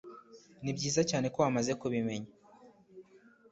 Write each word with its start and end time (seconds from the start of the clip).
ni 0.63 0.71
byiza 0.77 1.01
cyane 1.09 1.27
ko 1.33 1.37
wamaze 1.43 1.71
kubimenya 1.81 2.31